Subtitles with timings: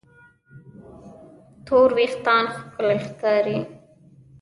[1.65, 3.59] تور وېښتيان ښکلي ښکاري.